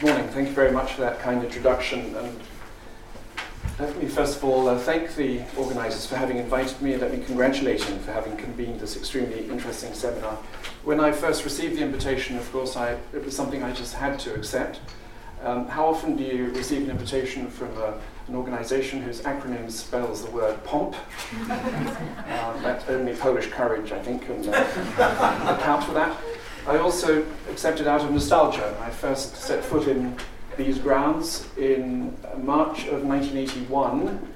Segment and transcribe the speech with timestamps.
[0.00, 0.28] Good morning.
[0.28, 2.16] Thank you very much for that kind introduction.
[2.16, 2.40] And
[3.78, 7.12] let me first of all uh, thank the organisers for having invited me and let
[7.12, 10.38] me congratulate them for having convened this extremely interesting seminar.
[10.84, 14.18] When I first received the invitation, of course, I, it was something I just had
[14.20, 14.80] to accept.
[15.42, 20.24] Um, how often do you receive an invitation from a, an organisation whose acronym spells
[20.24, 20.96] the word POMP?
[21.50, 26.18] uh, that's only Polish courage, I think, can uh, account for that.
[26.66, 28.76] I also accepted out of nostalgia.
[28.82, 30.16] I first set foot in
[30.56, 34.28] these grounds in March of 1981.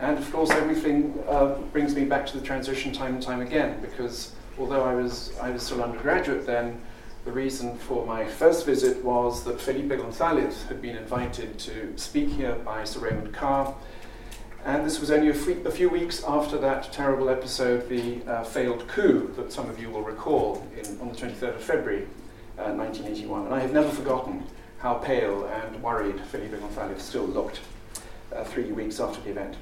[0.00, 3.80] And of course, everything uh, brings me back to the transition time and time again,
[3.80, 6.80] because although I was, I was still undergraduate then,
[7.24, 12.30] the reason for my first visit was that Felipe González had been invited to speak
[12.30, 13.72] here by Sir Raymond Carr.
[14.64, 19.32] And this was only a few weeks after that terrible episode, the uh, failed coup
[19.34, 22.06] that some of you will recall in, on the 23rd of February
[22.58, 23.46] uh, 1981.
[23.46, 24.44] And I have never forgotten
[24.78, 27.60] how pale and worried Felipe González still looked
[28.34, 29.56] uh, three weeks after the event.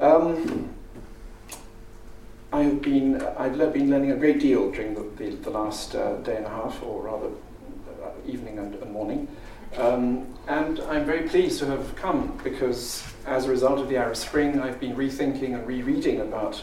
[0.00, 0.74] Um,
[2.50, 6.16] I've been, I've le- been learning a great deal during the, the, the last uh,
[6.16, 7.28] day and a half, or rather
[8.02, 9.28] uh, evening and, and morning.
[9.76, 14.16] Um, and I'm very pleased to have come because, as a result of the Arab
[14.16, 16.62] Spring, I've been rethinking and rereading about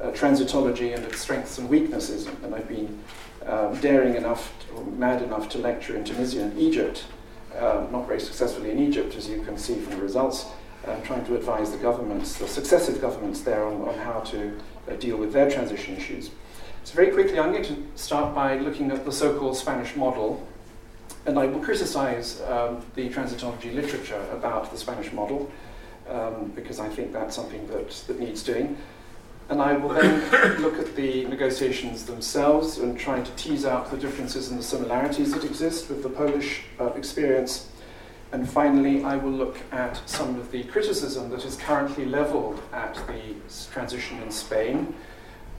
[0.00, 3.02] uh, transitology and its strengths and weaknesses, and I've been
[3.46, 7.04] um, daring enough or mad enough to lecture in Tunisia and Egypt,
[7.58, 10.46] um, not very successfully in Egypt, as you can see from the results,
[10.86, 14.60] uh, trying to advise the governments, the successive governments there, on, on how to
[14.90, 16.30] uh, deal with their transition issues.
[16.84, 20.46] So, very quickly, I'm going to start by looking at the so called Spanish model,
[21.24, 25.50] and I will criticize um, the transitology literature about the Spanish model.
[26.08, 28.76] Um, because I think that's something that, that needs doing.
[29.48, 33.96] And I will then look at the negotiations themselves and try to tease out the
[33.96, 37.68] differences and the similarities that exist with the Polish uh, experience.
[38.32, 42.94] And finally, I will look at some of the criticism that is currently leveled at
[43.06, 43.34] the
[43.72, 44.94] transition in Spain,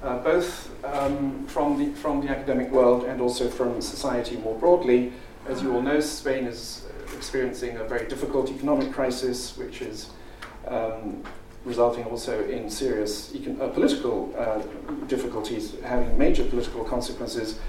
[0.03, 5.13] uh, both um, from, the, from the academic world and also from society more broadly.
[5.47, 6.85] As you all know, Spain is
[7.15, 10.09] experiencing a very difficult economic crisis, which is
[10.67, 11.23] um,
[11.63, 14.61] resulting also in serious econ- uh, political uh,
[15.07, 17.59] difficulties, having major political consequences.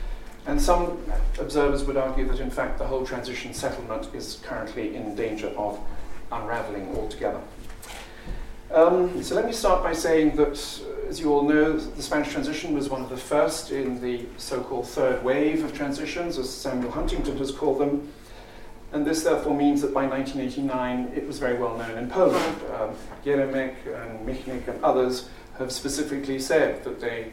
[0.46, 0.98] And some
[1.40, 5.78] observers would argue that, in fact, the whole transition settlement is currently in danger of
[6.30, 7.40] unraveling altogether.
[8.72, 10.58] Um, so let me start by saying that,
[11.08, 14.60] as you all know, the Spanish transition was one of the first in the so
[14.60, 18.12] called third wave of transitions, as Samuel Huntington has called them.
[18.92, 22.60] And this therefore means that by 1989 it was very well known in Poland.
[22.74, 27.32] Um, Geremek and Michnik and others have specifically said that they,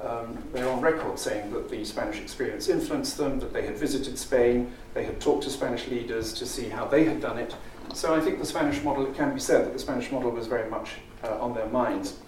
[0.00, 4.18] um, they're on record saying that the Spanish experience influenced them, that they had visited
[4.18, 7.54] Spain, they had talked to Spanish leaders to see how they had done it.
[7.92, 10.46] So I think the Spanish model, it can be said that the Spanish model was
[10.46, 12.18] very much uh, on their minds.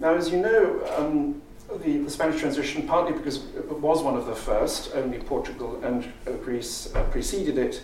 [0.00, 4.26] Now, as you know, um, the, the, Spanish transition, partly because it was one of
[4.26, 7.82] the first, only Portugal and uh, Greece uh, preceded it,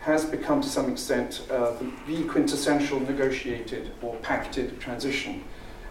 [0.00, 1.72] has become to some extent uh,
[2.06, 5.44] the, quintessential negotiated or pacted transition.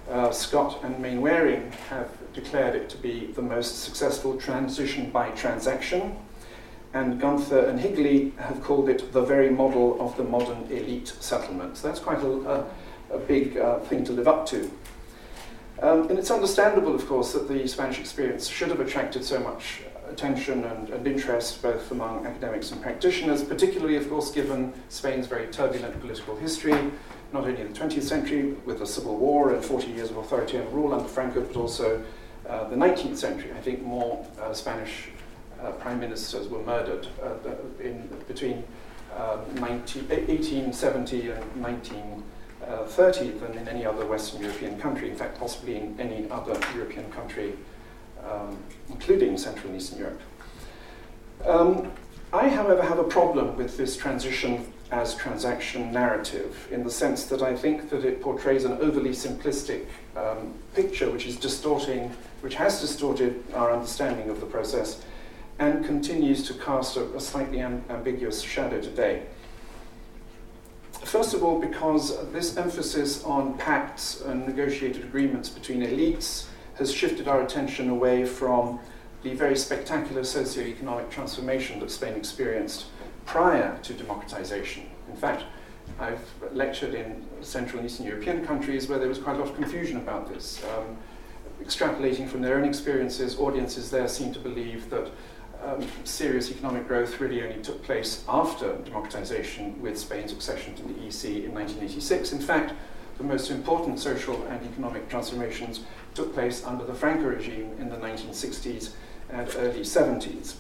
[0.10, 6.16] Uh, Scott and Mainwaring have declared it to be the most successful transition by transaction,
[6.94, 11.78] and Gunther and Higley have called it the very model of the modern elite settlement.
[11.78, 12.66] So that's quite a,
[13.12, 14.72] a, a big uh, thing to live up to.
[15.82, 19.82] Um, and it's understandable, of course, that the Spanish experience should have attracted so much
[20.10, 25.48] attention and, and, interest both among academics and practitioners, particularly, of course, given Spain's very
[25.48, 26.92] turbulent political history,
[27.34, 30.72] not only in the 20th century with the Civil War and 40 years of authoritarian
[30.72, 32.04] rule under Franco, but also
[32.48, 33.52] uh, the 19th century.
[33.52, 35.10] I think more uh, Spanish
[35.62, 37.52] uh, prime ministers were murdered uh,
[37.82, 38.64] in between
[39.56, 42.24] 19, 1870 and 19.
[42.68, 46.60] Uh, 30 than in any other Western European country, in fact, possibly in any other
[46.76, 47.54] European country,
[48.30, 48.58] um,
[48.90, 50.22] including Central and Eastern Europe.
[51.46, 51.94] Um,
[52.34, 57.42] I, however, have a problem with this transition as transaction narrative in the sense that
[57.42, 59.86] I think that it portrays an overly simplistic
[60.18, 65.02] um, picture which is distorting, which has distorted our understanding of the process
[65.60, 69.24] and continues to cast a, a slightly am- ambiguous shadow today.
[71.08, 77.30] First of all, because this emphasis on pacts and negotiated agreements between elites has shifted
[77.30, 78.78] our attention away from
[79.24, 82.88] the very spectacular socio-economic transformation that Spain experienced
[83.26, 84.84] prior to democratization.
[85.10, 85.46] In fact,
[85.98, 86.20] I've
[86.52, 89.96] lectured in Central and Eastern European countries where there was quite a lot of confusion
[89.96, 90.62] about this.
[90.76, 90.98] Um,
[91.64, 95.10] extrapolating from their own experiences, audiences there seem to believe that
[95.64, 100.94] um, serious economic growth really only took place after democratization with Spain's accession to the
[101.08, 102.34] EC in 1986.
[102.34, 102.74] In fact,
[103.18, 105.82] the most important social and economic transformations
[106.14, 108.92] took place under the Franco regime in the 1960s
[109.30, 110.56] and early 70s.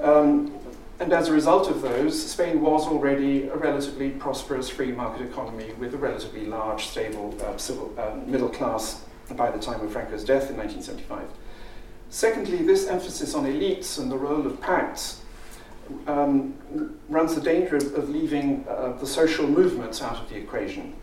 [0.00, 0.52] Um,
[1.00, 5.72] and as a result of those, Spain was already a relatively prosperous free market economy
[5.78, 9.04] with a relatively large, stable uh, civil, uh, middle class
[9.36, 11.28] by the time of Franco's death in 1975.
[12.10, 15.20] Secondly, this emphasis on elites and the role of pacts
[16.06, 16.54] um,
[17.08, 20.94] runs the danger of, of leaving uh, the social movements out of the equation.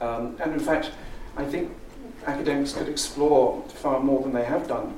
[0.00, 0.92] Um, and in fact,
[1.36, 1.72] I think
[2.26, 4.96] academics could explore far more than they have done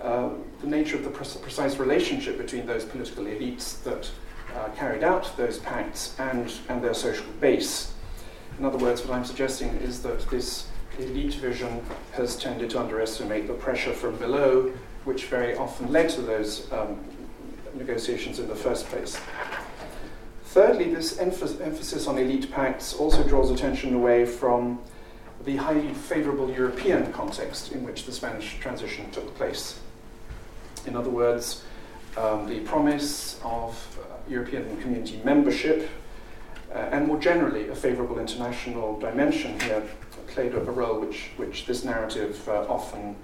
[0.00, 0.30] uh,
[0.60, 4.10] the nature of the pre- precise relationship between those political elites that
[4.54, 7.92] uh, carried out those pacts and, and their social base.
[8.58, 10.67] In other words, what I'm suggesting is that this
[10.98, 14.72] elite vision has tended to underestimate the pressure from below,
[15.04, 16.98] which very often led to those um,
[17.74, 19.20] negotiations in the first place.
[20.44, 24.80] Thirdly, this emph- emphasis on elite pacts also draws attention away from
[25.44, 29.78] the highly favorable European context in which the Spanish transition took place.
[30.86, 31.64] In other words,
[32.16, 35.88] um, the promise of uh, European community membership
[36.72, 39.82] uh, and more generally a favorable international dimension here
[40.38, 43.16] played a role which, which this narrative uh, often,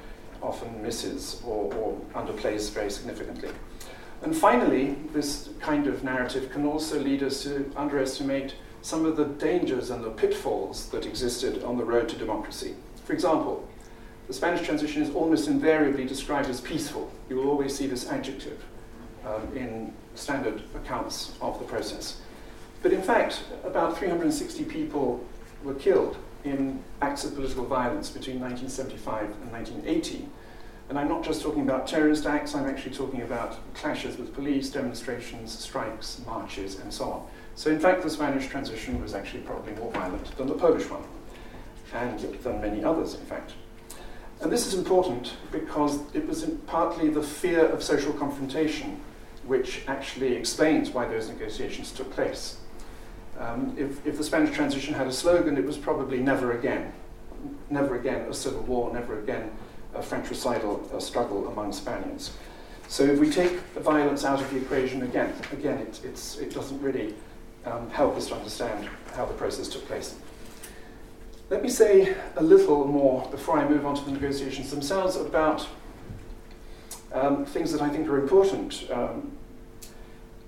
[0.43, 3.51] often misses or, or underplays very significantly.
[4.23, 9.27] And finally, this kind of narrative can also lead us to underestimate some of the
[9.27, 12.75] dangers and the pitfalls that existed on the road to democracy.
[13.05, 13.65] For example,
[14.27, 17.13] the Spanish transition is almost invariably described as peaceful.
[17.31, 18.61] You will always see this adjective
[19.25, 22.21] um, in standard accounts of the process.
[22.83, 25.25] But in fact, about 360 people
[25.63, 30.29] were killed in acts of political violence between 1975 and 1980.
[30.89, 34.71] And I'm not just talking about terrorist acts, I'm actually talking about clashes with police,
[34.71, 37.27] demonstrations, strikes, marches, and so on.
[37.55, 41.05] So, in fact, the Spanish transition was actually probably more violent than the Polish one,
[41.95, 43.53] and than many others, in fact.
[44.41, 49.01] And this is important because it was partly the fear of social confrontation
[49.47, 52.59] which actually explains why those negotiations took place.
[53.39, 56.93] Um, if, if the Spanish transition had a slogan, it was probably never again.
[57.71, 59.51] Never again a civil war, never again
[59.95, 62.33] a fratricidal uh, struggle among Spaniards.
[62.89, 66.81] So if we take the violence out of the equation again, again, it, it doesn't
[66.81, 67.15] really
[67.65, 70.15] um, help us to understand how the process took place.
[71.51, 75.67] Let me say a little more before I move on to the negotiations themselves about
[77.13, 79.33] um, things that I think are important um,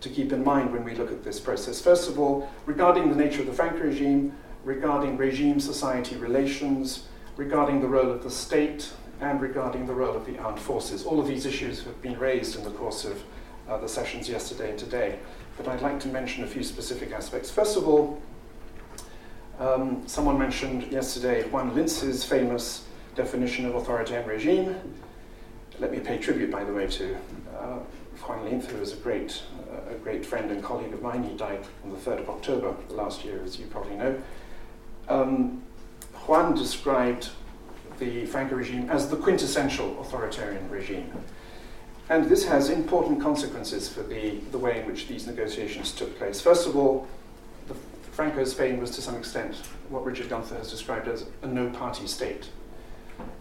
[0.06, 1.80] to keep in mind when we look at this process.
[1.80, 4.32] First of all, regarding the nature of the Franco regime,
[4.64, 10.26] regarding regime society relations, regarding the role of the state, and regarding the role of
[10.26, 11.04] the armed forces.
[11.04, 13.22] All of these issues have been raised in the course of
[13.68, 15.18] uh, the sessions yesterday and today,
[15.56, 17.50] but I'd like to mention a few specific aspects.
[17.50, 18.20] First of all,
[19.58, 24.76] um, someone mentioned yesterday Juan Linz's famous definition of authoritarian regime.
[25.78, 27.16] Let me pay tribute, by the way, to
[27.58, 27.78] uh,
[28.22, 29.42] Juan Linz, who was a great,
[29.88, 31.22] a great friend and colleague of mine.
[31.24, 34.20] He died on the 3rd of October last year, as you probably know.
[35.08, 35.62] Um,
[36.26, 37.30] Juan described
[37.98, 41.10] the Franco regime as the quintessential authoritarian regime.
[42.08, 46.40] And this has important consequences for the, the way in which these negotiations took place.
[46.40, 47.08] First of all,
[47.66, 47.74] the
[48.12, 49.56] Franco Spain was to some extent
[49.88, 52.48] what Richard Gunther has described as a no party state.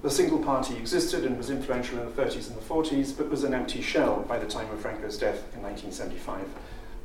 [0.02, 3.44] The single party existed and was influential in the 30s and the 40s, but was
[3.44, 6.48] an empty shell by the time of Franco's death in 1975.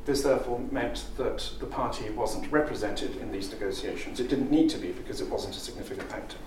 [0.05, 4.19] This therefore meant that the party wasn't represented in these negotiations.
[4.19, 6.37] It didn't need to be because it wasn't a significant actor.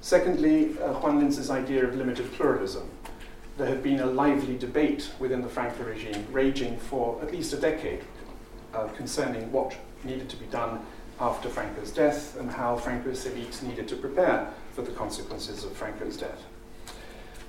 [0.00, 2.90] Secondly, uh, Juan Linz's idea of limited pluralism.
[3.56, 7.56] There had been a lively debate within the Franco regime, raging for at least a
[7.56, 8.02] decade,
[8.74, 10.84] uh, concerning what needed to be done
[11.20, 16.16] after Franco's death and how Franco's elites needed to prepare for the consequences of Franco's
[16.16, 16.42] death.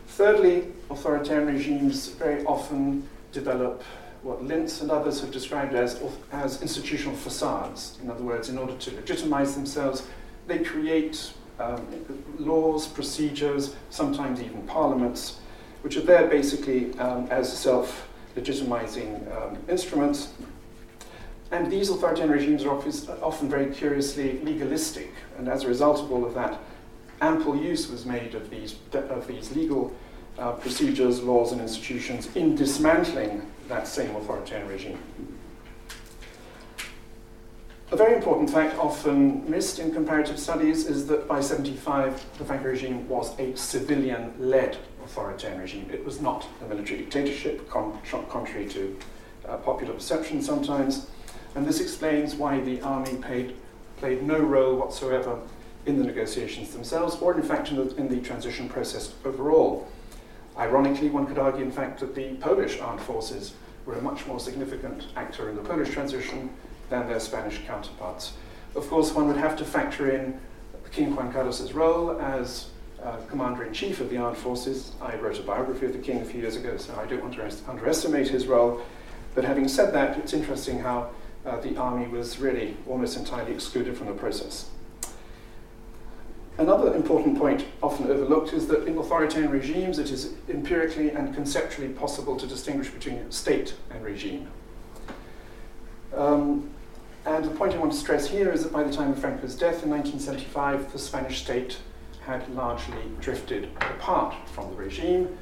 [0.07, 3.83] Thirdly, authoritarian regimes very often develop
[4.21, 7.97] what Linz and others have described as, as institutional facades.
[8.01, 10.07] In other words, in order to legitimize themselves,
[10.47, 11.85] they create um,
[12.39, 15.39] laws, procedures, sometimes even parliaments,
[15.81, 20.29] which are there basically um, as self legitimizing um, instruments.
[21.51, 22.77] And these authoritarian regimes are
[23.21, 26.59] often very curiously legalistic, and as a result of all of that,
[27.21, 29.93] ample use was made of these, of these legal
[30.37, 34.99] uh, procedures, laws, and institutions in dismantling that same authoritarian regime.
[37.91, 42.69] A very important fact, often missed in comparative studies, is that by 75, the Franco
[42.69, 45.87] regime was a civilian led authoritarian regime.
[45.93, 48.97] It was not a military dictatorship, contrary to
[49.47, 51.07] uh, popular perception sometimes,
[51.55, 53.55] and this explains why the army paid,
[53.97, 55.39] played no role whatsoever
[55.85, 59.87] in the negotiations themselves, or in fact in the, in the transition process overall.
[60.57, 63.53] Ironically, one could argue, in fact, that the Polish armed forces
[63.85, 66.49] were a much more significant actor in the Polish transition
[66.89, 68.33] than their Spanish counterparts.
[68.75, 70.39] Of course, one would have to factor in
[70.91, 72.69] King Juan Carlos's role as
[73.03, 74.93] uh, commander in chief of the armed forces.
[75.01, 77.35] I wrote a biography of the king a few years ago, so I don't want
[77.35, 78.81] to underestimate his role.
[79.35, 81.09] But having said that, it's interesting how
[81.45, 84.69] uh, the army was really almost entirely excluded from the process.
[86.57, 91.89] Another important point, often overlooked, is that in authoritarian regimes it is empirically and conceptually
[91.89, 94.47] possible to distinguish between state and regime.
[96.15, 96.69] Um,
[97.25, 99.55] and the point I want to stress here is that by the time of Franco's
[99.55, 101.77] death in 1975, the Spanish state
[102.25, 105.37] had largely drifted apart from the regime.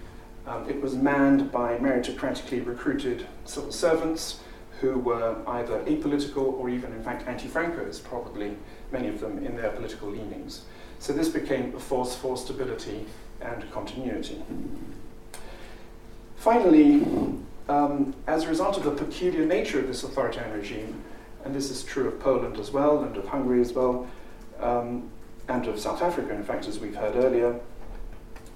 [0.48, 4.40] Um, it was manned by meritocratically recruited civil servants
[4.82, 8.56] who were either apolitical or even, in fact, anti Francos, probably
[8.92, 10.64] many of them in their political leanings.
[11.00, 13.06] So this became a force for stability
[13.42, 14.42] and continuity.
[16.38, 17.06] Finally,
[17.70, 21.02] um, as a result of the peculiar nature of this authoritarian regime,
[21.46, 24.08] and this is true of Poland as well, and of Hungary as well,
[24.60, 25.10] um,
[25.48, 27.60] and of South Africa, in fact, as we've heard earlier,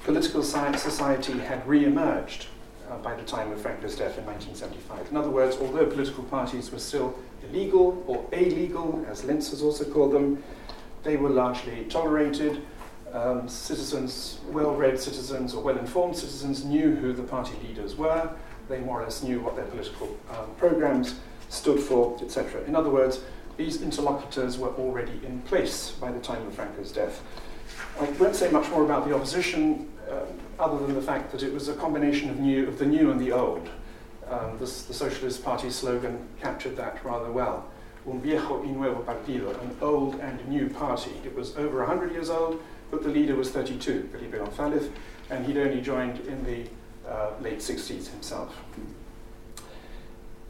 [0.03, 2.47] political science society had re emerged
[2.89, 5.11] uh, by the time of Franco's death in 1975.
[5.11, 9.85] In other words, although political parties were still illegal or illegal, as Linz has also
[9.85, 10.43] called them,
[11.03, 12.61] they were largely tolerated.
[13.13, 18.29] Um, citizens, well read citizens or well informed citizens, knew who the party leaders were.
[18.67, 21.15] They more or less knew what their political um, programs
[21.49, 22.63] stood for, etc.
[22.65, 23.21] In other words,
[23.55, 27.23] these interlocutors were already in place by the time of Franco's death.
[27.99, 29.89] I won't say much more about the opposition,
[30.59, 33.19] other than the fact that it was a combination of, new, of the new and
[33.19, 33.69] the old.
[34.29, 37.65] Um, this, the Socialist Party slogan captured that rather well
[38.09, 41.11] un viejo y nuevo partido, an old and new party.
[41.25, 44.89] It was over 100 years old, but the leader was 32, Felipe González,
[45.29, 46.69] and he'd only joined in the
[47.09, 48.55] uh, late 60s himself.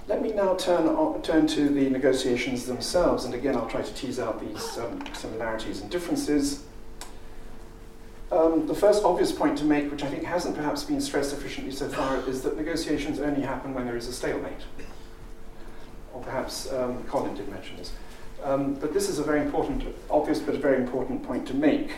[0.07, 3.93] Let me now turn, on, turn to the negotiations themselves, and again I'll try to
[3.93, 6.63] tease out these um, similarities and differences.
[8.31, 11.71] Um, the first obvious point to make, which I think hasn't perhaps been stressed sufficiently
[11.71, 14.63] so far, is that negotiations only happen when there is a stalemate
[16.17, 17.91] or perhaps um, Colin did mention this.
[18.43, 21.91] Um, but this is a very important, obvious but a very important point to make.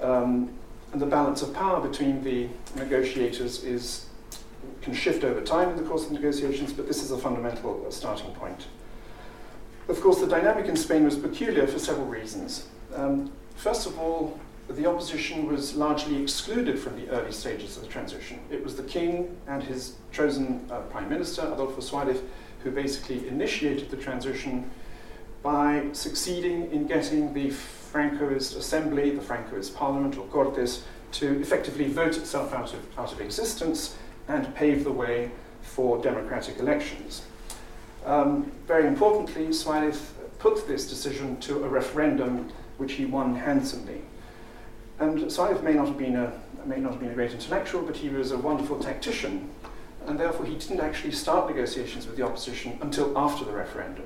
[0.00, 0.50] Um,
[0.92, 4.06] and the balance of power between the negotiators is
[4.82, 8.32] can shift over time in the course of negotiations, but this is a fundamental starting
[8.32, 8.66] point.
[9.88, 12.68] Of course, the dynamic in Spain was peculiar for several reasons.
[12.94, 17.88] Um, first of all, the opposition was largely excluded from the early stages of the
[17.88, 18.40] transition.
[18.50, 22.20] It was the king and his chosen uh, prime minister, Adolfo Suarez,
[22.64, 24.68] who basically initiated the transition
[25.42, 30.82] by succeeding in getting the Francoist assembly, the Francoist parliament or Cortes,
[31.12, 33.96] to effectively vote itself out of, out of existence
[34.26, 35.30] and pave the way
[35.62, 37.22] for democratic elections.
[38.04, 44.02] Um, very importantly, Suarez put this decision to a referendum which he won handsomely.
[44.98, 46.32] And Suarez may not have been a
[46.64, 49.48] may not have been a great intellectual, but he was a wonderful tactician
[50.06, 54.04] and therefore he didn't actually start negotiations with the opposition until after the referendum,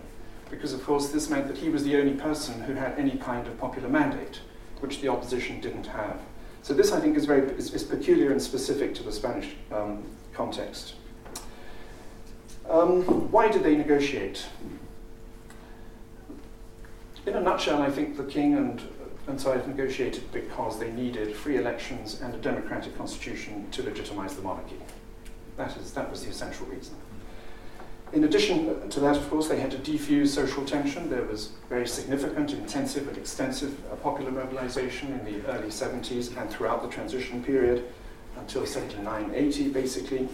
[0.51, 3.47] because of course this meant that he was the only person who had any kind
[3.47, 4.41] of popular mandate,
[4.81, 6.19] which the opposition didn't have.
[6.63, 10.05] So this, I think, is very is, is peculiar and specific to the Spanish um,
[10.35, 10.95] context.
[12.69, 14.47] Um, why did they negotiate?
[17.27, 18.81] In a nutshell, I think the king and
[19.27, 24.43] and Suarez negotiated because they needed free elections and a democratic constitution to legitimize the
[24.43, 24.77] monarchy.
[25.57, 26.97] That, is, that was the essential reason.
[28.13, 31.09] In addition to that, of course, they had to defuse social tension.
[31.09, 36.51] There was very significant, intensive, and extensive uh, popular mobilization in the early 70s and
[36.51, 37.85] throughout the transition period
[38.37, 40.29] until 79 80, basically.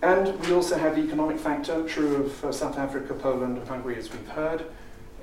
[0.00, 3.96] And we also have the economic factor, true of uh, South Africa, Poland, and Hungary,
[3.96, 4.64] as we've heard.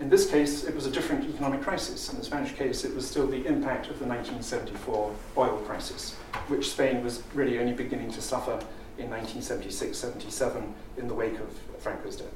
[0.02, 2.12] In this case, it was a different economic crisis.
[2.12, 6.16] In the Spanish case, it was still the impact of the 1974 oil crisis,
[6.48, 8.54] which Spain was really only beginning to suffer
[8.98, 12.34] in 1976 77 in the wake of Franco's death.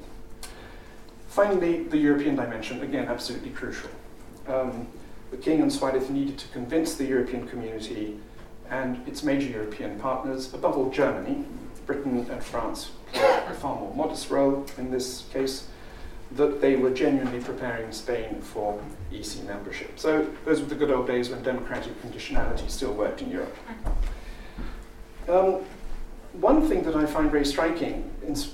[1.28, 3.90] Finally, the European dimension, again, absolutely crucial.
[4.46, 4.86] Um,
[5.32, 8.20] the King and Suarez needed to convince the European community
[8.70, 11.44] and its major European partners, above all Germany,
[11.84, 15.68] Britain and France played a far more modest role in this case,
[16.32, 19.98] that they were genuinely preparing Spain for EC membership.
[19.98, 23.56] So those were the good old days when democratic conditionality still worked in Europe.
[25.28, 25.64] Um,
[26.32, 28.10] one thing that I find very striking,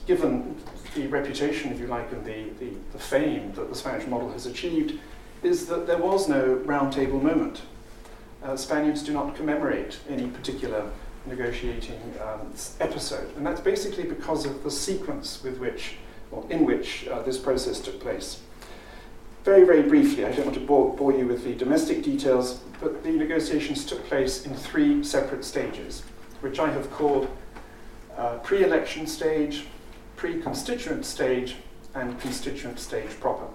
[0.07, 0.57] given
[0.95, 4.47] the reputation, if you like, and the, the, the, fame that the Spanish model has
[4.47, 4.99] achieved,
[5.43, 7.63] is that there was no roundtable moment.
[8.43, 10.91] Uh, Spaniards do not commemorate any particular
[11.27, 15.97] negotiating um, episode, and that's basically because of the sequence with which,
[16.33, 18.41] or in which, uh, this process took place.
[19.45, 23.03] Very, very briefly, I don't want to bore, bore you with the domestic details, but
[23.03, 26.03] the negotiations took place in three separate stages,
[26.41, 27.29] which I have called
[28.17, 29.67] uh, pre election stage,
[30.17, 31.57] pre constituent stage,
[31.95, 33.47] and constituent stage proper.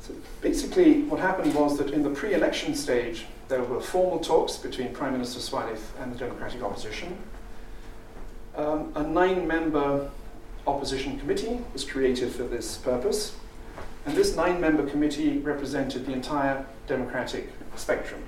[0.00, 4.56] So basically, what happened was that in the pre election stage, there were formal talks
[4.56, 7.16] between Prime Minister Suarez and the Democratic opposition.
[8.56, 10.10] Um, a nine member
[10.66, 13.36] opposition committee was created for this purpose,
[14.04, 18.22] and this nine member committee represented the entire democratic spectrum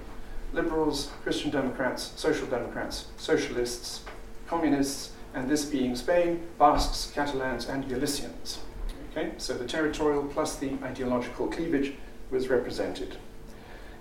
[0.52, 4.04] liberals, Christian Democrats, Social Democrats, Socialists,
[4.46, 8.60] Communists, and this being Spain, Basques, Catalans, and Galicians.
[9.10, 11.94] Okay, so the territorial plus the ideological cleavage
[12.30, 13.16] was represented.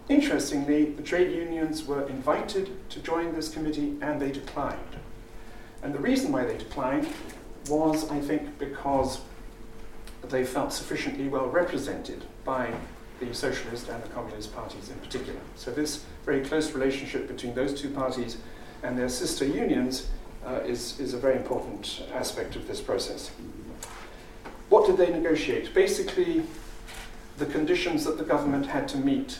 [0.10, 4.96] Interestingly, the trade unions were invited to join this committee and they declined.
[5.84, 7.08] And the reason why they declined
[7.70, 9.22] was, I think, because
[10.30, 12.74] they felt sufficiently well represented by
[13.20, 15.40] the Socialist and the Communist parties in particular.
[15.56, 18.38] So, this very close relationship between those two parties
[18.84, 20.08] and their sister unions
[20.46, 23.32] uh, is, is a very important aspect of this process.
[24.70, 25.74] What did they negotiate?
[25.74, 26.44] Basically,
[27.38, 29.40] the conditions that the government had to meet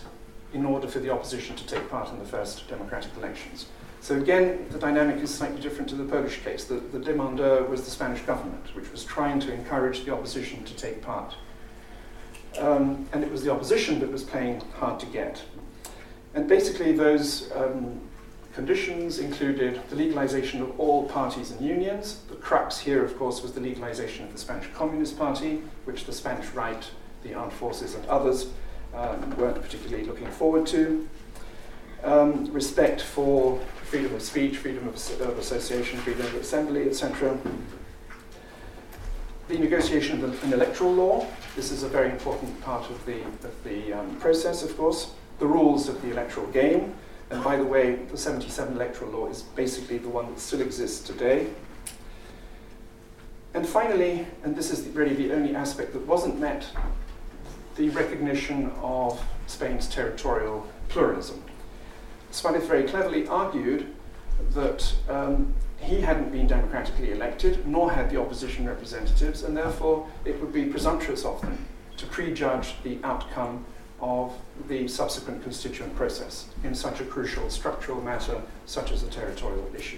[0.54, 3.68] in order for the opposition to take part in the first democratic elections.
[4.08, 6.64] So again, the dynamic is slightly different to the Polish case.
[6.64, 10.74] The, the demandeur was the Spanish government, which was trying to encourage the opposition to
[10.78, 11.36] take part.
[12.58, 15.44] Um, and it was the opposition that was playing hard to get.
[16.36, 18.00] And basically, those um,
[18.54, 22.22] conditions included the legalization of all parties and unions.
[22.30, 26.14] The crux here, of course, was the legalization of the Spanish Communist Party, which the
[26.14, 26.90] Spanish right,
[27.24, 28.52] the armed forces, and others
[28.96, 31.10] um, weren't particularly looking forward to.
[32.04, 37.38] Um, respect for freedom of speech, freedom of, of association, freedom of assembly, etc.
[39.48, 41.26] The negotiation of an electoral law.
[41.56, 45.12] This is a very important part of the, of the um, process, of course.
[45.40, 46.96] The rules of the electoral game.
[47.30, 51.06] And by the way, the 77 electoral law is basically the one that still exists
[51.08, 51.48] today.
[53.54, 56.68] And finally, and this is really the only aspect that wasn't met
[57.78, 61.42] the recognition of Spain's territorial pluralism.
[62.38, 63.88] Suarez very cleverly argued
[64.52, 70.40] that um, he hadn't been democratically elected, nor had the opposition representatives, and therefore it
[70.40, 71.66] would be presumptuous of them
[71.98, 73.66] to prejudge the outcome
[74.00, 74.32] of
[74.68, 79.98] the subsequent constituent process in such a crucial structural matter such as a territorial issue.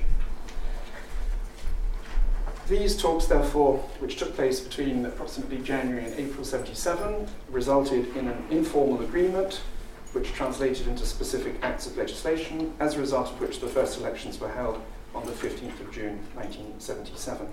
[2.69, 8.45] These talks, therefore, which took place between approximately January and April 77, resulted in an
[8.49, 9.59] informal agreement
[10.13, 14.39] which translated into specific acts of legislation, as a result of which the first elections
[14.39, 14.81] were held
[15.13, 17.47] on the 15th of June 1977.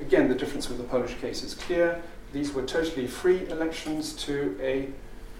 [0.00, 2.00] Again, the difference with the Polish case is clear.
[2.32, 4.88] These were totally free elections to a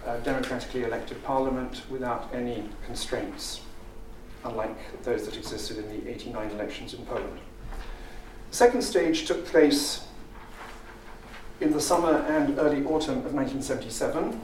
[0.05, 3.61] uh, democratically elected parliament without any constraints,
[4.43, 7.39] unlike those that existed in the 89 elections in Poland.
[8.49, 10.05] The second stage took place
[11.61, 14.39] in the summer and early autumn of 1977.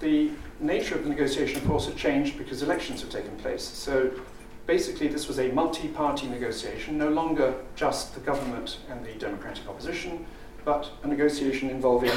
[0.00, 0.30] The
[0.60, 3.62] nature of the negotiation, of course, had changed because elections had taken place.
[3.62, 4.10] So
[4.66, 9.68] basically, this was a multi party negotiation, no longer just the government and the democratic
[9.68, 10.26] opposition,
[10.64, 12.12] but a negotiation involving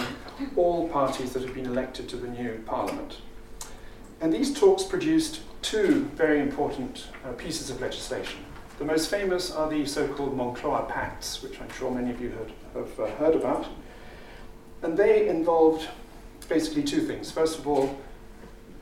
[0.56, 3.22] all parties that had been elected to the new parliament.
[4.20, 8.40] And these talks produced two very important uh, pieces of legislation.
[8.78, 12.34] The most famous are the so called Moncloa Pacts, which I'm sure many of you
[12.74, 13.68] have, uh, heard about.
[14.82, 15.88] And they involved
[16.52, 17.32] basically two things.
[17.32, 17.98] First of all,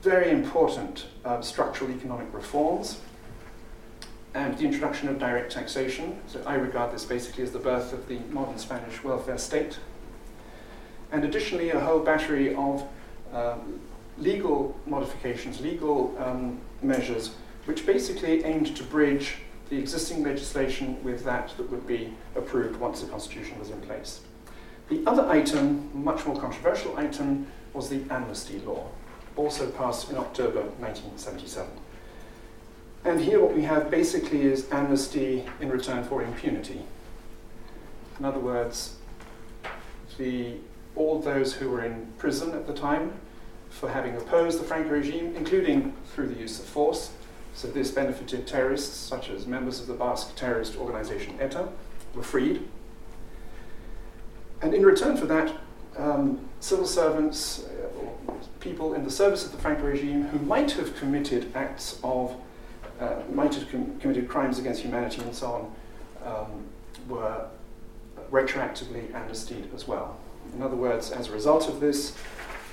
[0.02, 3.00] very important uh, structural economic reforms
[4.34, 6.20] and the introduction of direct taxation.
[6.26, 9.78] So I regard this basically as the birth of the modern Spanish welfare state.
[11.12, 12.88] And additionally, a whole battery of
[13.34, 13.80] um,
[14.18, 19.36] legal modifications, legal um, measures, which basically aimed to bridge
[19.70, 24.22] the existing legislation with that that would be approved once the Constitution was in place.
[24.90, 27.46] The other item, much more controversial item,
[27.80, 28.90] was the amnesty law,
[29.38, 31.72] also passed in October 1977.
[33.06, 36.82] And here what we have basically is amnesty in return for impunity.
[38.20, 38.98] In other words,
[40.18, 40.56] the,
[40.98, 43.14] all those who were in prison at the time
[43.70, 47.14] for having opposed the Franco regime, including through the use of force,
[47.54, 51.70] So this benefited terrorists, such as members of the Basque terrorist organization ETA,
[52.14, 52.68] were freed.
[54.62, 55.56] And in return for that,
[56.00, 60.72] um, civil servants uh, or people in the service of the Franco regime who might
[60.72, 62.36] have committed acts of,
[63.00, 65.48] uh, might have com- committed crimes against humanity and so
[66.26, 66.64] on, um,
[67.08, 67.48] were
[68.32, 70.18] retroactively amnestied as well.
[70.56, 72.16] In other words, as a result of this,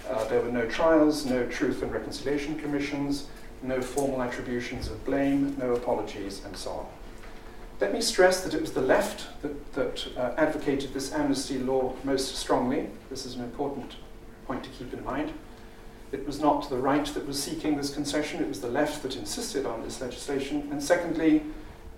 [0.09, 3.27] uh, there were no trials, no truth and reconciliation commissions,
[3.63, 6.87] no formal attributions of blame, no apologies, and so on.
[7.79, 11.95] Let me stress that it was the left that, that uh, advocated this amnesty law
[12.05, 12.89] most strongly.
[13.11, 13.97] This is an important
[14.47, 15.33] point to keep in mind.
[16.11, 19.17] It was not the right that was seeking this concession, it was the left that
[19.17, 20.69] insisted on this legislation.
[20.71, 21.43] And secondly,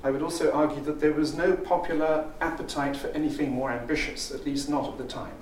[0.03, 4.45] I would also argue that there was no popular appetite for anything more ambitious, at
[4.45, 5.35] least not at the time.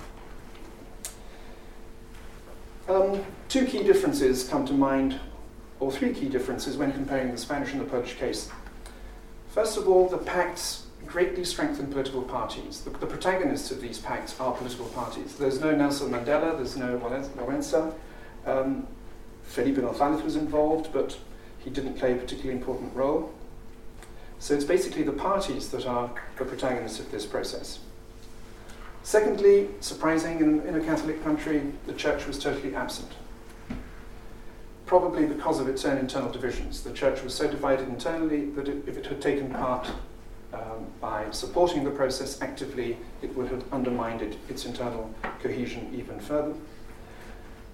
[2.89, 5.19] Um, two key differences come to mind
[5.81, 8.51] or three key differences when comparing the Spanish and the Polish case.
[9.57, 12.83] First of all, the pacts greatly strengthen political parties.
[12.83, 15.37] The, the, protagonists of these pacts are political parties.
[15.37, 17.95] There's no Nelson Mandela, there's no Walesa.
[18.45, 18.87] Um,
[19.45, 21.17] Felipe González was involved, but
[21.59, 23.33] he didn't play a particularly important role.
[24.41, 27.79] So it's basically the parties that are the protagonists of this process.
[29.05, 33.11] Secondly, surprising, in, in a Catholic country, the church was totally absent
[34.87, 36.83] probably because of its own internal divisions.
[36.83, 39.91] The church was so divided internally that it, if it had taken part
[40.53, 46.21] um, by supporting the process actively, it would have undermined it, its internal cohesion even
[46.21, 46.55] further.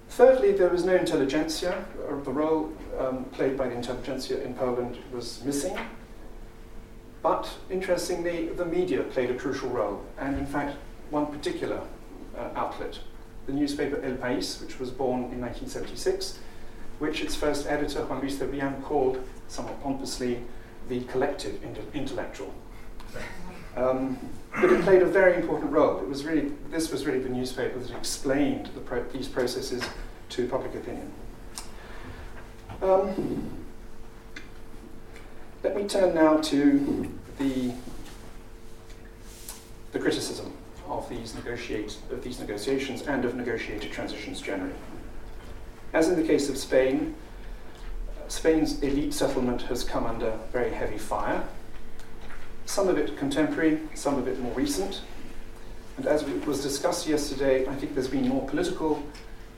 [0.09, 1.85] Thirdly, there was no intelligentsia.
[2.23, 5.77] The role um, played by the intelligentsia in Poland was missing.
[7.21, 10.75] But interestingly, the media played a crucial role, and in fact,
[11.09, 11.81] one particular
[12.37, 12.99] uh, outlet,
[13.45, 16.39] the newspaper El País, which was born in 1976,
[16.99, 20.41] which its first editor, Juan Luis Cebrian, called, somewhat pompously,
[20.89, 21.61] the collective
[21.93, 22.53] intellectual.
[23.75, 24.17] Um,
[24.53, 25.99] but it played a very important role.
[25.99, 29.83] It was really, this was really the newspaper that explained the pro- these processes
[30.29, 31.11] to public opinion.
[32.81, 33.49] Um,
[35.63, 37.73] let me turn now to the,
[39.91, 40.53] the criticism
[40.87, 44.75] of these, negotiate, of these negotiations and of negotiated transitions generally.
[45.93, 47.13] As in the case of Spain,
[48.27, 51.43] Spain's elite settlement has come under very heavy fire,
[52.65, 55.01] some of it contemporary, some of it more recent.
[55.97, 59.03] And as was discussed yesterday, I think there's been more political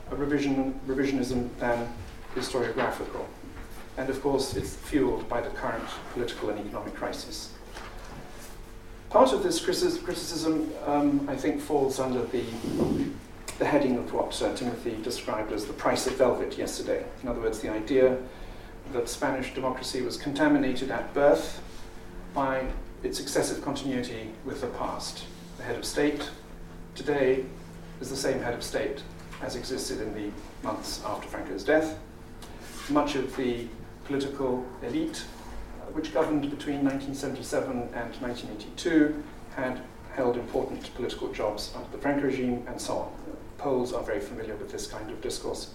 [0.10, 1.88] revision, revisionism than
[2.36, 3.26] historiographical.
[3.98, 7.54] And of course, it's fueled by the current political and economic crisis.
[9.10, 12.44] Part of this criticism, um, I think, falls under the
[13.58, 17.06] the heading of what Sir Timothy described as the price of velvet yesterday.
[17.24, 18.18] In other words, the idea
[18.92, 21.62] that Spanish democracy was contaminated at birth
[22.34, 22.68] by
[23.02, 25.26] its excessive continuity with the past.
[25.58, 26.30] The head of state
[26.96, 27.46] today
[28.02, 29.04] is the same head of state
[29.42, 30.32] as existed in the
[30.64, 31.98] months after Franco's death.
[32.90, 33.68] Much of the
[34.06, 35.24] political elite,
[35.82, 39.24] uh, which governed between 1977 and 1982,
[39.56, 39.82] had
[40.16, 43.12] held important political jobs under the Franco regime and so on.
[43.58, 45.72] Poles are very familiar with this kind of discourse.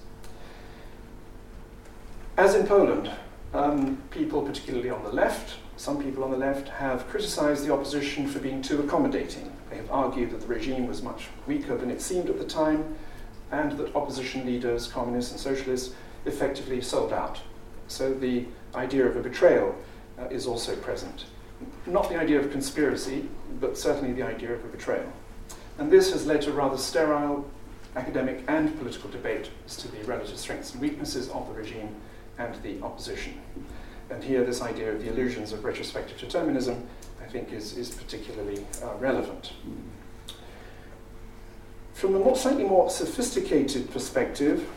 [2.37, 3.11] As in Poland,
[3.53, 8.27] um, people, particularly on the left, some people on the left, have criticized the opposition
[8.27, 9.53] for being too accommodating.
[9.69, 12.97] They have argued that the regime was much weaker than it seemed at the time,
[13.51, 17.41] and that opposition leaders, communists and socialists, effectively sold out.
[17.89, 19.75] So the idea of a betrayal
[20.19, 21.25] uh, is also present.
[21.87, 23.29] Not the idea of conspiracy,
[23.61, 25.11] but certainly the idea of a betrayal.
[25.79, 27.49] And this has led to rather sterile
[27.97, 31.95] academic and political debate as to the relative strengths and weaknesses of the regime
[32.39, 33.35] and the opposition.
[34.11, 36.87] And here, this idea of the illusions of retrospective determinism,
[37.23, 39.53] I think, is, is particularly uh, relevant.
[41.95, 44.69] From a more, slightly more sophisticated perspective,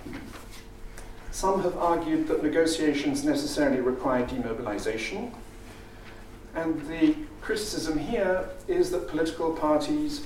[1.31, 5.33] some have argued that negotiations necessarily require demobilization.
[6.55, 10.25] And the criticism here is that political parties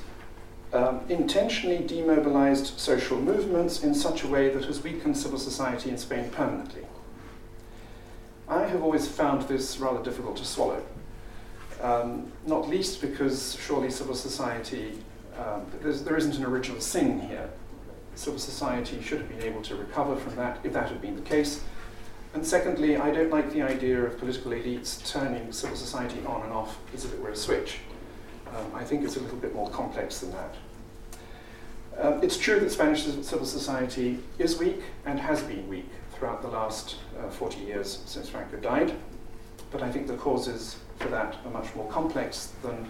[0.73, 5.97] um, intentionally demobilized social movements in such a way that has weakened civil society in
[5.97, 6.85] Spain permanently.
[8.49, 10.83] I have always found this rather difficult to swallow,
[11.81, 14.99] um, not least because surely civil society,
[15.37, 17.49] um, there isn't an original sin here.
[18.15, 21.21] Civil society should have been able to recover from that if that had been the
[21.21, 21.61] case.
[22.33, 26.53] And secondly, I don't like the idea of political elites turning civil society on and
[26.53, 27.79] off as if it were a switch.
[28.55, 30.55] Um, I think it's a little bit more complex than that.
[31.99, 36.47] Um, it's true that Spanish civil society is weak and has been weak throughout the
[36.47, 38.93] last uh, 40 years since Franco died.
[39.71, 42.87] but I think the causes for that are much more complex than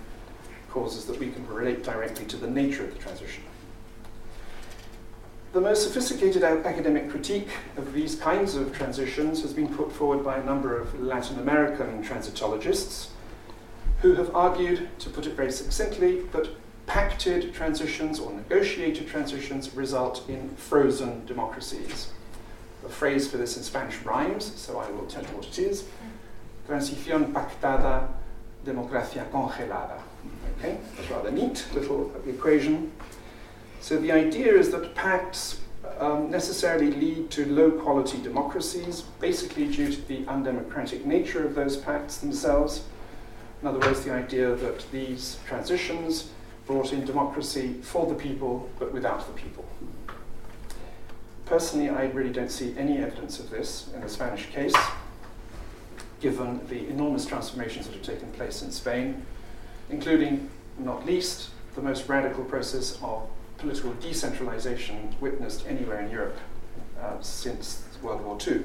[0.70, 3.44] causes that we can relate directly to the nature of the transition.
[5.54, 10.38] The most sophisticated academic critique of these kinds of transitions has been put forward by
[10.38, 13.08] a number of Latin American transitologists
[14.02, 16.50] who have argued, to put it very succinctly, that
[16.86, 22.12] pacted transitions or negotiated transitions result in frozen democracies.
[22.84, 25.86] The phrase for this in Spanish rhymes, so I will tell you what it is.
[26.68, 28.08] Transición pactada,
[28.66, 29.98] democracia congelada.
[30.60, 32.92] Okay, that's rather neat little equation.
[33.82, 35.62] So the idea is that pacts
[36.00, 41.78] um, necessarily lead to low quality democracies, basically due to the undemocratic nature of those
[41.78, 42.84] pacts themselves.
[43.62, 46.30] In other words, the idea that these transitions
[46.68, 49.66] brought in democracy for the people but without the people.
[51.46, 54.76] Personally, I really don't see any evidence of this in the Spanish case,
[56.20, 59.26] given the enormous transformations that have taken place in Spain,
[59.90, 66.38] including, not least, the most radical process of political decentralization witnessed anywhere in Europe
[67.02, 68.64] uh, since World War II.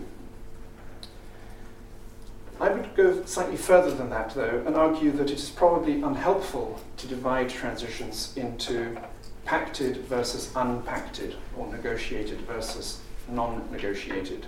[2.61, 6.81] I would go slightly further than that, though, and argue that it is probably unhelpful
[6.98, 8.96] to divide transitions into
[9.44, 14.46] pacted versus unpacted, or negotiated versus non negotiated.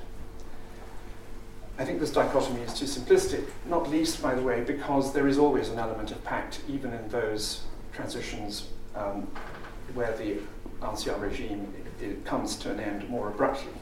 [1.76, 5.38] I think this dichotomy is too simplistic, not least, by the way, because there is
[5.38, 9.26] always an element of pact, even in those transitions um,
[9.92, 10.38] where the
[10.83, 13.73] ancien regime it, comes to an end more abruptly.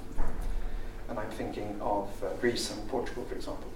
[1.09, 3.69] And I'm thinking of uh, Greece and Portugal, for example.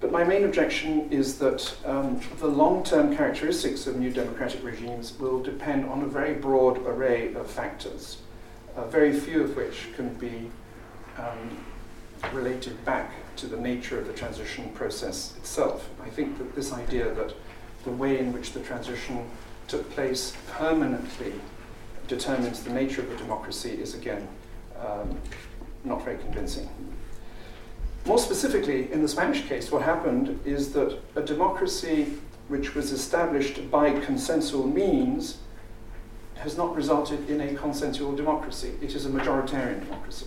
[0.00, 5.18] But my main objection is that um, the long term characteristics of new democratic regimes
[5.18, 8.18] will depend on a very broad array of factors,
[8.76, 10.50] uh, very few of which can be
[11.18, 11.58] um,
[12.32, 15.88] related back to the nature of the transition process itself.
[16.02, 17.34] I think that this idea that
[17.84, 19.28] the way in which the transition
[19.68, 21.34] took place permanently
[22.08, 24.26] determines the nature of a democracy is again
[24.80, 25.16] um,
[25.84, 26.68] not very convincing.
[28.06, 32.14] More specifically, in the Spanish case, what happened is that a democracy
[32.48, 35.38] which was established by consensual means
[36.36, 38.72] has not resulted in a consensual democracy.
[38.80, 40.26] It is a majoritarian democracy.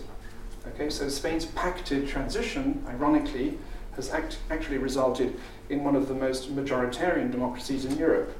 [0.68, 3.58] Okay, so Spain's pacted transition, ironically,
[3.96, 8.32] has act- actually resulted in one of the most majoritarian democracies in Europe.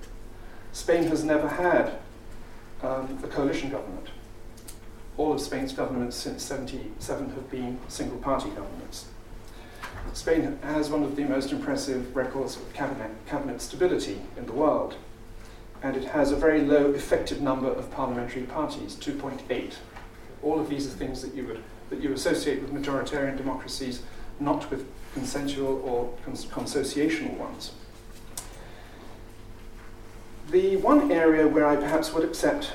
[0.73, 1.93] Spain has never had
[2.83, 4.09] um, a coalition government.
[5.19, 9.07] All of Spain's governments since 77 have been single party governments.
[10.15, 14.97] Spain has one of the most impressive records of cabinet, cabinet stability in the world,
[15.83, 19.75] and it has a very low effective number of parliamentary parties, 2.8.
[20.43, 24.03] All of these are things that you would that you associate with majoritarian democracies,
[24.41, 27.73] not with consensual or cons- consociational ones.
[30.51, 32.73] The one area where I perhaps would accept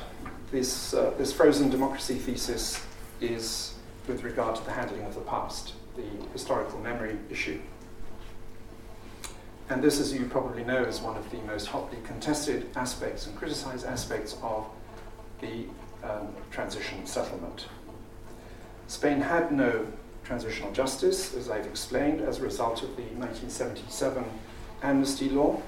[0.52, 2.84] this, uh, this frozen democracy thesis
[3.22, 3.74] is
[4.08, 7.60] with regard to the handling of the past the historical memory issue.
[9.70, 13.36] And this, as you probably know, is one of the most hotly contested aspects and
[13.36, 14.66] criticized aspects of
[15.42, 15.66] the
[16.04, 17.66] um, transition settlement.
[18.88, 19.86] Spain had no
[20.24, 24.24] transitional justice, as I've explained, as a result of the 1977
[24.84, 25.62] amnesty law.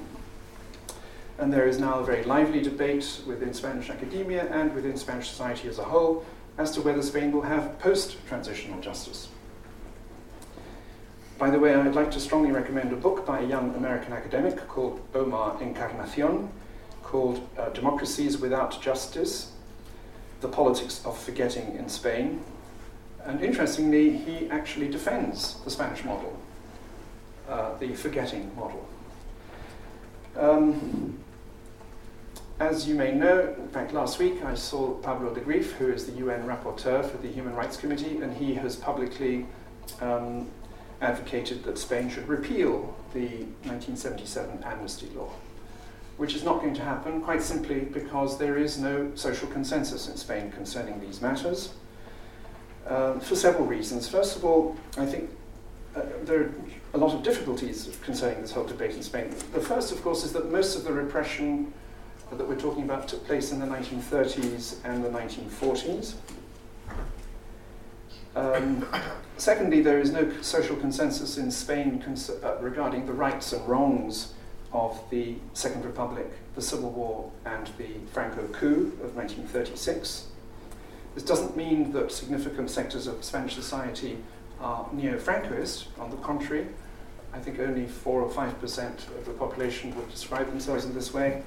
[1.39, 5.69] And there is now a very lively debate within Spanish academia and within Spanish society
[5.69, 6.25] as a whole
[6.58, 9.30] as to whether Spain will have post transitional justice.
[11.38, 14.67] By the way, I'd like to strongly recommend a book by a young American academic
[14.67, 16.49] called Omar Encarnacion
[17.02, 19.54] called uh, Democracies Without Justice
[20.41, 22.43] The Politics of Forgetting in Spain.
[23.23, 26.38] And interestingly, he actually defends the Spanish model,
[27.47, 28.86] uh, the forgetting model.
[30.36, 31.17] Um,
[32.60, 36.06] as you may know, in fact, last week I saw Pablo de Greiff, who is
[36.06, 39.45] the UN rapporteur for the Human Rights Committee, and he has publicly
[40.02, 40.50] um,
[41.02, 43.28] advocated that Spain should repeal the
[43.63, 45.32] 1977 amnesty law,
[46.17, 50.17] which is not going to happen quite simply because there is no social consensus in
[50.17, 51.74] Spain concerning these matters.
[52.88, 54.10] Um, for several reasons.
[54.10, 55.30] First of all, I think
[55.95, 56.52] uh, there are
[56.95, 59.30] a lot of difficulties concerning this whole debate in Spain.
[59.54, 61.72] The first, of course, is that most of the repression
[62.38, 66.13] that we're talking about took place in the 1930s and the 1940s.
[68.36, 68.86] Um,
[69.38, 74.34] secondly, there is no social consensus in Spain cons- uh, regarding the rights and wrongs
[74.72, 80.28] of the Second Republic, the Civil War, and the Franco coup of 1936.
[81.15, 84.18] This doesn't mean that significant sectors of Spanish society
[84.62, 85.88] are neo-Francoist.
[86.00, 86.68] On the contrary,
[87.34, 91.44] I think only 4 or 5% of the population would describe themselves in this way.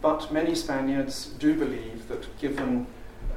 [0.00, 2.86] But many Spaniards do believe that given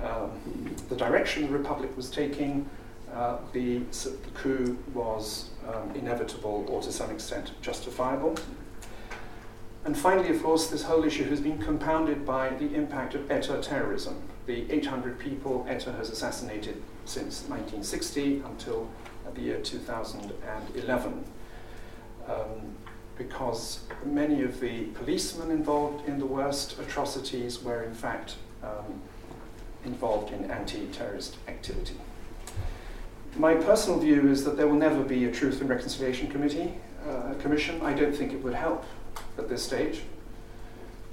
[0.03, 2.69] um, the direction the Republic was taking,
[3.13, 8.35] uh, the, the, coup was um, inevitable or to some extent justifiable.
[9.85, 13.61] And finally, of course, this whole issue has been compounded by the impact of ETA
[13.61, 14.21] terrorism.
[14.45, 18.89] The 800 people ETA has assassinated since 1960 until
[19.35, 21.25] the year 2011.
[22.27, 22.75] Um,
[23.17, 29.01] because many of the policemen involved in the worst atrocities were, in fact, um,
[29.85, 31.95] involved in anti terrorist activity.
[33.35, 36.73] My personal view is that there will never be a Truth and Reconciliation Committee,
[37.07, 37.81] uh, Commission.
[37.81, 38.85] I don't think it would help
[39.37, 40.03] at this stage.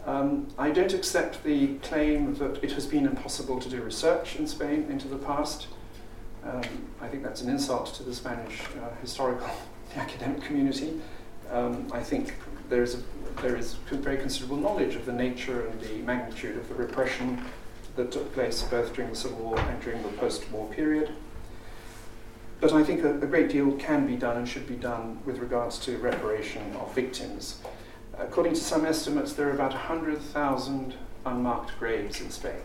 [0.06, 4.46] Um, I don't accept the claim that it has been impossible to do research in
[4.46, 5.68] Spain into the past.
[6.44, 6.62] Um,
[7.00, 9.50] I think that's an insult to the Spanish uh, historical
[9.96, 11.00] academic community.
[11.50, 12.34] Um, I think
[12.68, 16.68] there is, a, there is very considerable knowledge of the nature and the magnitude of
[16.68, 17.44] the repression
[17.96, 21.12] that took place both during the Civil War and during the post war period.
[22.60, 25.38] But I think a, a, great deal can be done and should be done with
[25.38, 27.60] regards to reparation of victims.
[28.18, 32.60] According to some estimates, there are about 100,000 unmarked graves in Spain.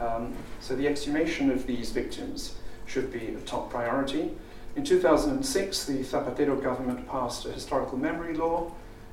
[0.00, 4.30] Um, so the exhumation of these victims should be a top priority.
[4.74, 8.72] In 2006, the Zapatero government passed a historical memory law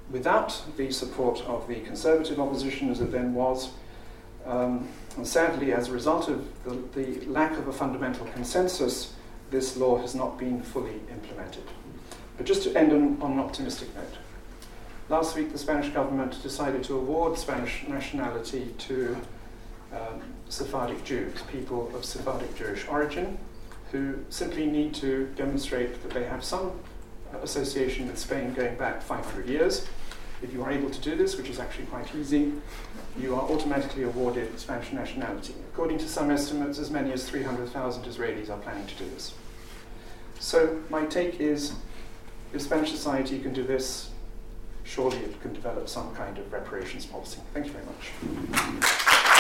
[0.09, 3.71] without the support of the conservative opposition as it then was.
[4.45, 9.13] Um, and sadly, as a result of the, the lack of a fundamental consensus,
[9.51, 11.63] this law has not been fully implemented.
[12.37, 14.17] But just to end on, on an optimistic note,
[15.09, 19.17] last week the Spanish government decided to award Spanish nationality to
[19.91, 23.37] um, Sephardic Jews, people of Sephardic Jewish origin,
[23.91, 26.71] who simply need to demonstrate that they have some
[27.41, 29.87] association with Spain going back 500 years.
[30.41, 32.53] If you are able to do this, which is actually quite easy,
[33.19, 35.53] you are automatically awarded Spanish nationality.
[35.73, 39.33] According to some estimates, as many as 300,000 Israelis are planning to do this.
[40.39, 41.73] So, my take is
[42.53, 44.09] if Spanish society can do this,
[44.83, 47.41] surely it can develop some kind of reparations policy.
[47.53, 49.35] Thank you very much.